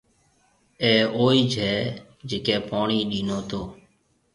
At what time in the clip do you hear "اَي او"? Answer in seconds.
0.83-1.21